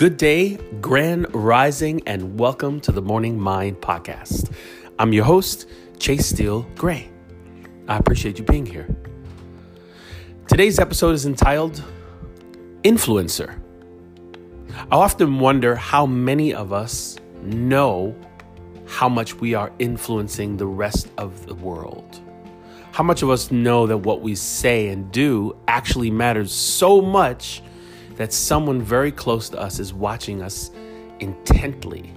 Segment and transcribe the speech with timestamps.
[0.00, 4.50] Good day, grand rising, and welcome to the Morning Mind Podcast.
[4.98, 5.68] I'm your host,
[5.98, 7.10] Chase Steele Gray.
[7.86, 8.88] I appreciate you being here.
[10.48, 11.84] Today's episode is entitled
[12.82, 13.60] Influencer.
[14.90, 18.16] I often wonder how many of us know
[18.86, 22.22] how much we are influencing the rest of the world.
[22.92, 27.60] How much of us know that what we say and do actually matters so much
[28.16, 30.70] that someone very close to us is watching us
[31.20, 32.12] intently.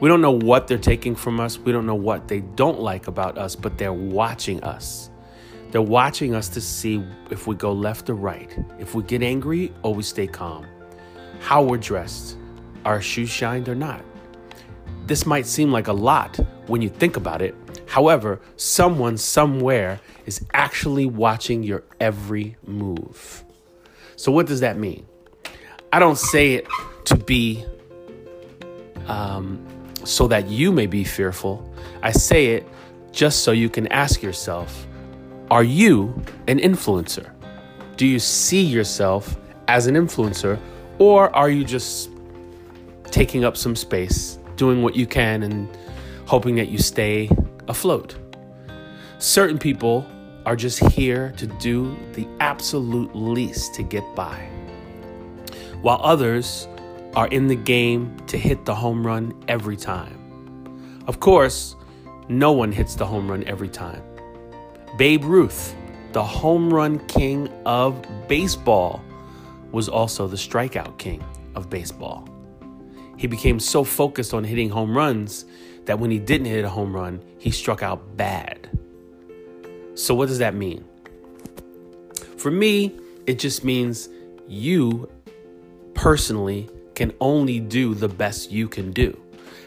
[0.00, 1.58] We don't know what they're taking from us.
[1.58, 5.10] We don't know what they don't like about us, but they're watching us.
[5.70, 9.72] They're watching us to see if we go left or right, if we get angry
[9.82, 10.66] or we stay calm,
[11.40, 12.36] how we're dressed,
[12.84, 14.04] our shoes shined or not.
[15.06, 17.54] This might seem like a lot when you think about it.
[17.86, 23.44] However, someone somewhere is actually watching your every move.
[24.16, 25.06] So, what does that mean?
[25.92, 26.66] I don't say it
[27.04, 27.64] to be
[29.06, 29.64] um,
[30.04, 31.68] so that you may be fearful.
[32.02, 32.66] I say it
[33.12, 34.86] just so you can ask yourself
[35.50, 37.30] Are you an influencer?
[37.96, 39.36] Do you see yourself
[39.68, 40.58] as an influencer,
[40.98, 42.10] or are you just
[43.10, 45.68] taking up some space, doing what you can, and
[46.26, 47.30] hoping that you stay
[47.68, 48.16] afloat?
[49.18, 50.06] Certain people
[50.44, 54.48] are just here to do the absolute least to get by,
[55.80, 56.68] while others
[57.14, 61.02] are in the game to hit the home run every time.
[61.06, 61.76] Of course,
[62.28, 64.02] no one hits the home run every time.
[64.96, 65.74] Babe Ruth,
[66.12, 69.02] the home run king of baseball,
[69.72, 72.28] was also the strikeout king of baseball.
[73.16, 75.44] He became so focused on hitting home runs
[75.84, 78.70] that when he didn't hit a home run, he struck out bad.
[79.94, 80.84] So, what does that mean?
[82.38, 84.08] For me, it just means
[84.48, 85.08] you
[85.94, 89.18] personally can only do the best you can do.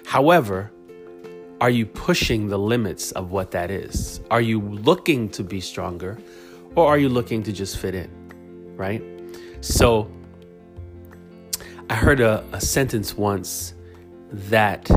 [0.06, 0.72] However,
[1.62, 4.20] are you pushing the limits of what that is?
[4.30, 6.18] Are you looking to be stronger
[6.76, 8.10] or are you looking to just fit in?
[8.76, 9.02] Right?
[9.62, 10.12] So,
[11.90, 13.74] I heard a, a sentence once
[14.32, 14.90] that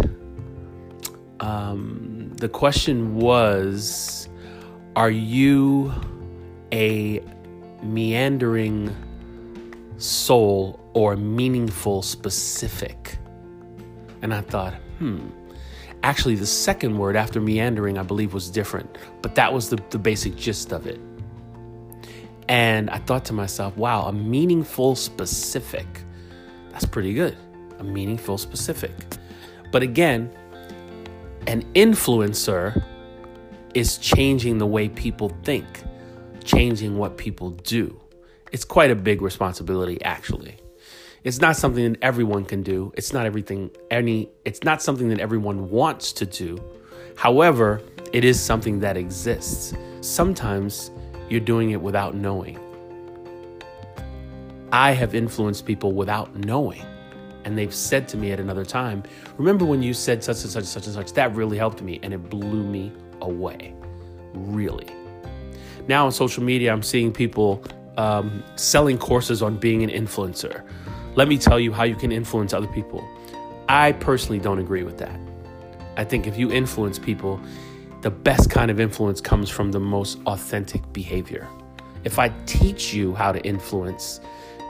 [1.41, 4.28] um, the question was
[4.99, 5.95] are you
[6.73, 7.23] a
[7.85, 8.93] meandering
[9.97, 13.17] soul or meaningful specific?
[14.23, 15.29] And I thought, hmm.
[16.03, 20.01] Actually, the second word after meandering, I believe, was different, but that was the, the
[20.01, 21.01] basic gist of it.
[22.49, 25.87] And I thought to myself, wow, a meaningful specific.
[26.71, 27.37] That's pretty good.
[27.79, 28.91] A meaningful specific.
[29.71, 30.33] But again,
[31.47, 32.83] an influencer
[33.79, 35.67] is changing the way people think,
[36.45, 38.01] changing what people do.
[38.51, 40.57] It's quite a big responsibility, actually.
[41.23, 42.93] It's not something that everyone can do.
[42.97, 46.59] It's not everything any it's not something that everyone wants to do.
[47.17, 49.75] However, it is something that exists.
[50.01, 50.91] Sometimes
[51.29, 52.59] you're doing it without knowing.
[54.73, 56.85] I have influenced people without knowing.
[57.45, 59.03] And they've said to me at another time,
[59.39, 61.13] Remember when you said such and such and such and such?
[61.15, 61.99] That really helped me.
[62.03, 63.75] And it blew me away.
[64.35, 64.89] Really.
[65.89, 67.65] Now on social media, I'm seeing people
[67.97, 70.63] um, selling courses on being an influencer.
[71.17, 73.07] Let me tell you how you can influence other people.
[73.69, 75.19] I personally don't agree with that.
[75.97, 77.41] I think if you influence people,
[78.03, 81.49] the best kind of influence comes from the most authentic behavior.
[82.05, 84.21] If I teach you how to influence,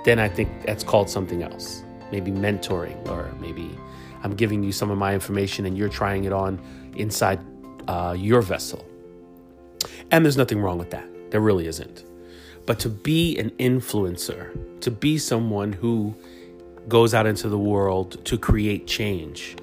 [0.04, 1.82] then I think that's called something else.
[2.10, 3.78] Maybe mentoring, or maybe
[4.22, 6.58] I'm giving you some of my information and you're trying it on
[6.96, 7.40] inside
[7.88, 8.86] uh, your vessel.
[10.10, 11.08] And there's nothing wrong with that.
[11.30, 12.04] There really isn't.
[12.66, 16.14] But to be an influencer, to be someone who
[16.86, 19.56] goes out into the world to create change,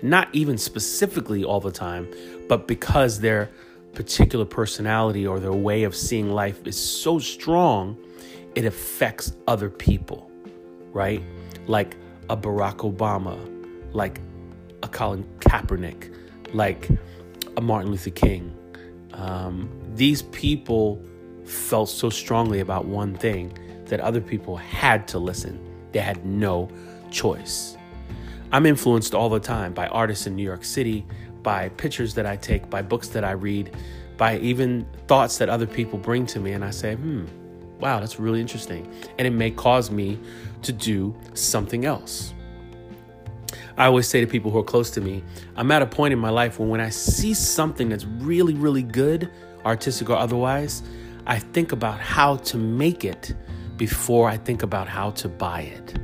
[0.00, 2.08] not even specifically all the time,
[2.48, 3.50] but because their
[3.94, 7.96] particular personality or their way of seeing life is so strong,
[8.54, 10.30] it affects other people,
[10.92, 11.22] right?
[11.66, 11.96] Like
[12.30, 13.38] a Barack Obama,
[13.92, 14.20] like
[14.82, 16.14] a Colin Kaepernick,
[16.54, 16.88] like
[17.56, 18.54] a Martin Luther King.
[19.12, 21.02] Um, these people
[21.44, 23.56] felt so strongly about one thing
[23.86, 25.60] that other people had to listen.
[25.92, 26.68] They had no
[27.10, 27.76] choice.
[28.52, 31.06] I'm influenced all the time by artists in New York City,
[31.42, 33.74] by pictures that I take, by books that I read,
[34.16, 36.52] by even thoughts that other people bring to me.
[36.52, 37.24] And I say, hmm,
[37.80, 38.90] wow, that's really interesting.
[39.18, 40.18] And it may cause me
[40.62, 42.32] to do something else.
[43.76, 45.22] I always say to people who are close to me,
[45.56, 48.82] I'm at a point in my life where when I see something that's really, really
[48.82, 49.30] good,
[49.64, 50.82] artistic or otherwise,
[51.26, 53.34] I think about how to make it
[53.76, 55.98] before I think about how to buy it.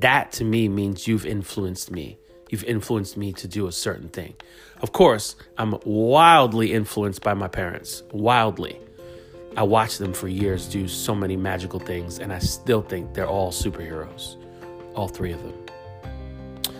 [0.00, 2.18] that to me means you've influenced me.
[2.50, 4.34] You've influenced me to do a certain thing.
[4.82, 8.02] Of course, I'm wildly influenced by my parents.
[8.12, 8.78] Wildly.
[9.56, 13.28] I watched them for years do so many magical things, and I still think they're
[13.28, 14.36] all superheroes.
[14.94, 15.63] All three of them.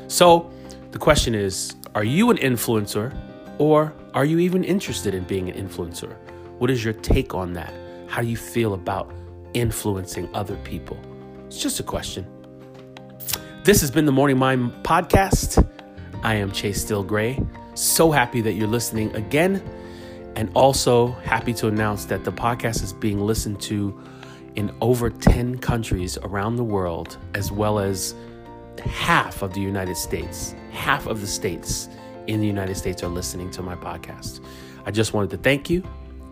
[0.09, 0.51] So,
[0.91, 3.17] the question is are you an influencer,
[3.59, 6.17] or are you even interested in being an influencer?
[6.59, 7.73] What is your take on that?
[8.09, 9.13] How do you feel about
[9.55, 10.99] influencing other people?
[11.47, 12.27] It's just a question.
[13.65, 15.67] This has been the Morning Mind podcast.
[16.23, 17.39] I am Chase Still Gray.
[17.75, 19.63] So happy that you're listening again,
[20.37, 24.01] and also happy to announce that the podcast is being listened to
[24.55, 28.15] in over 10 countries around the world, as well as
[28.81, 30.55] half of the United States.
[30.71, 31.89] Half of the states
[32.27, 34.41] in the United States are listening to my podcast.
[34.87, 35.83] I just wanted to thank you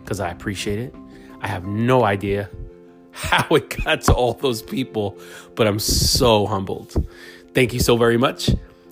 [0.03, 0.95] because I appreciate it.
[1.41, 2.49] I have no idea
[3.11, 5.17] how it got to all those people,
[5.55, 6.93] but I'm so humbled.
[7.53, 8.49] Thank you so very much.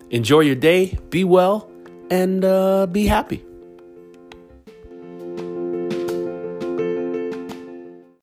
[0.09, 1.69] Enjoy your day, be well,
[2.09, 3.44] and uh, be happy.